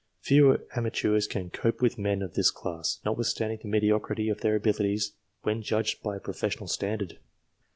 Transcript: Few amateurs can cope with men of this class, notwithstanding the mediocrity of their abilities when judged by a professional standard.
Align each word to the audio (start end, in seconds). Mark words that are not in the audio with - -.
Few 0.21 0.57
amateurs 0.75 1.27
can 1.27 1.51
cope 1.51 1.79
with 1.79 1.99
men 1.99 2.23
of 2.23 2.33
this 2.33 2.49
class, 2.49 2.99
notwithstanding 3.05 3.59
the 3.61 3.67
mediocrity 3.67 4.29
of 4.29 4.41
their 4.41 4.55
abilities 4.55 5.11
when 5.43 5.61
judged 5.61 6.01
by 6.01 6.15
a 6.15 6.19
professional 6.19 6.67
standard. 6.67 7.19